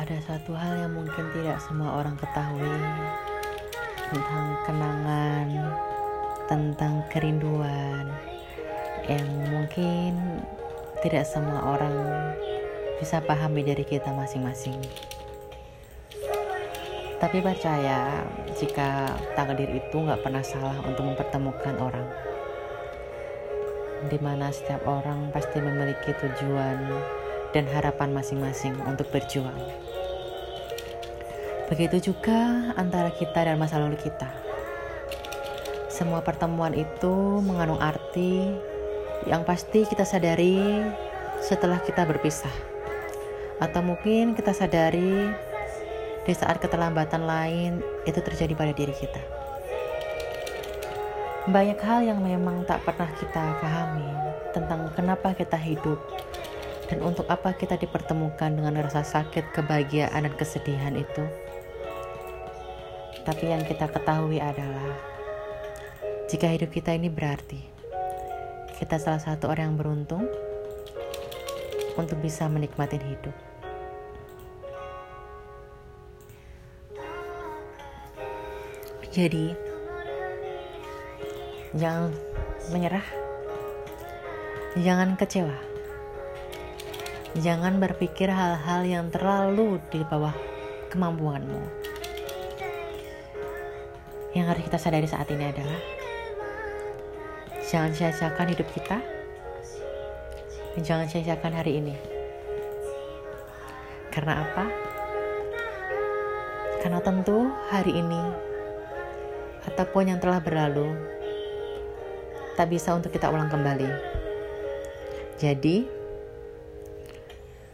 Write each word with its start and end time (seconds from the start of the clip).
ada 0.00 0.16
satu 0.24 0.56
hal 0.56 0.80
yang 0.80 0.96
mungkin 0.96 1.28
tidak 1.36 1.60
semua 1.60 2.00
orang 2.00 2.16
ketahui 2.16 2.72
tentang 4.08 4.48
kenangan, 4.64 5.48
tentang 6.48 6.94
kerinduan 7.12 8.08
yang 9.04 9.28
mungkin 9.52 10.40
tidak 11.04 11.28
semua 11.28 11.76
orang 11.76 11.92
bisa 12.96 13.20
pahami 13.20 13.60
dari 13.60 13.84
kita 13.84 14.08
masing-masing. 14.16 14.80
Tapi 17.20 17.44
percaya 17.44 18.24
jika 18.56 19.12
takdir 19.36 19.68
itu 19.68 19.96
nggak 20.00 20.24
pernah 20.24 20.40
salah 20.40 20.80
untuk 20.80 21.12
mempertemukan 21.12 21.76
orang. 21.76 22.08
Di 24.08 24.16
mana 24.16 24.48
setiap 24.48 24.80
orang 24.88 25.28
pasti 25.28 25.60
memiliki 25.60 26.16
tujuan 26.16 26.88
dan 27.52 27.68
harapan 27.68 28.16
masing-masing 28.16 28.80
untuk 28.88 29.04
berjuang. 29.12 29.89
Begitu 31.70 32.10
juga 32.10 32.74
antara 32.74 33.14
kita 33.14 33.46
dan 33.46 33.54
masa 33.54 33.78
lalu 33.78 33.94
kita. 33.94 34.26
Semua 35.86 36.18
pertemuan 36.18 36.74
itu 36.74 37.38
mengandung 37.46 37.78
arti 37.78 38.50
yang 39.30 39.46
pasti 39.46 39.86
kita 39.86 40.02
sadari 40.02 40.82
setelah 41.38 41.78
kita 41.78 42.02
berpisah. 42.02 42.50
Atau 43.62 43.86
mungkin 43.86 44.34
kita 44.34 44.50
sadari 44.50 45.30
di 46.26 46.32
saat 46.34 46.58
keterlambatan 46.58 47.22
lain 47.22 47.78
itu 48.02 48.18
terjadi 48.18 48.50
pada 48.58 48.74
diri 48.74 48.90
kita. 48.90 49.22
Banyak 51.46 51.78
hal 51.86 52.02
yang 52.02 52.18
memang 52.18 52.66
tak 52.66 52.82
pernah 52.82 53.14
kita 53.14 53.62
pahami 53.62 54.10
tentang 54.50 54.90
kenapa 54.98 55.38
kita 55.38 55.54
hidup 55.54 56.02
dan 56.90 56.98
untuk 57.06 57.30
apa 57.30 57.54
kita 57.54 57.78
dipertemukan 57.78 58.50
dengan 58.50 58.74
rasa 58.82 59.06
sakit, 59.06 59.54
kebahagiaan, 59.54 60.26
dan 60.26 60.34
kesedihan 60.34 60.98
itu? 60.98 61.22
Tapi 63.26 63.44
yang 63.48 63.62
kita 63.64 63.86
ketahui 63.88 64.40
adalah 64.40 64.96
jika 66.30 66.46
hidup 66.48 66.70
kita 66.70 66.94
ini 66.94 67.10
berarti 67.10 67.60
kita 68.80 68.96
salah 68.96 69.20
satu 69.20 69.50
orang 69.50 69.74
yang 69.74 69.78
beruntung 69.78 70.24
untuk 71.98 72.16
bisa 72.24 72.48
menikmati 72.48 72.96
hidup. 72.96 73.36
Jadi, 79.10 79.52
jangan 81.74 82.14
menyerah, 82.70 83.04
jangan 84.78 85.18
kecewa 85.18 85.70
Jangan 87.38 87.78
berpikir 87.78 88.26
hal-hal 88.26 88.82
yang 88.82 89.06
terlalu 89.06 89.78
di 89.94 90.02
bawah 90.02 90.34
kemampuanmu. 90.90 91.79
Yang 94.30 94.46
harus 94.46 94.62
kita 94.70 94.78
sadari 94.78 95.08
saat 95.10 95.26
ini 95.34 95.42
adalah 95.42 95.80
jangan 97.66 97.90
sia-siakan 97.90 98.50
hidup 98.54 98.68
kita. 98.70 99.02
Jangan 100.78 101.10
sia-siakan 101.10 101.50
hari 101.50 101.82
ini. 101.82 101.94
Karena 104.14 104.46
apa? 104.46 104.70
Karena 106.78 107.02
tentu 107.02 107.50
hari 107.74 107.92
ini 107.98 108.22
ataupun 109.66 110.14
yang 110.14 110.18
telah 110.22 110.38
berlalu 110.38 110.94
tak 112.54 112.70
bisa 112.70 112.94
untuk 112.94 113.10
kita 113.10 113.30
ulang 113.30 113.50
kembali. 113.50 113.88
Jadi, 115.40 115.88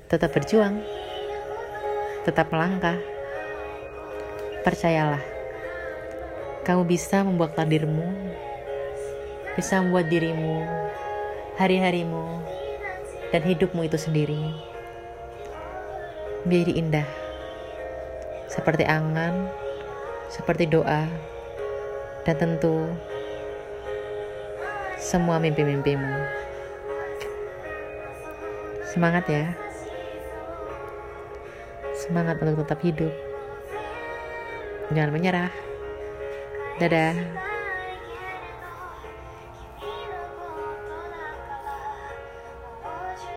tetap 0.07 0.31
berjuang, 0.33 0.81
tetap 2.23 2.49
melangkah. 2.55 2.94
Percayalah, 4.62 5.36
kamu 6.66 6.82
bisa 6.82 7.22
membuat 7.22 7.54
takdirmu, 7.54 8.10
bisa 9.54 9.78
membuat 9.78 10.10
dirimu, 10.10 10.66
hari-harimu, 11.54 12.43
dan 13.31 13.47
hidupmu 13.47 13.87
itu 13.87 13.94
sendiri 13.94 14.50
menjadi 16.43 16.72
indah, 16.75 17.09
seperti 18.50 18.82
angan, 18.82 19.47
seperti 20.26 20.66
doa, 20.66 21.06
dan 22.26 22.34
tentu 22.34 22.91
semua 24.99 25.38
mimpi-mimpimu. 25.38 26.19
Semangat 28.91 29.22
ya! 29.31 29.55
Semangat 31.94 32.43
untuk 32.43 32.66
tetap 32.66 32.82
hidup. 32.82 33.15
Jangan 34.91 35.15
menyerah. 35.15 35.66
Dadah. 36.81 37.16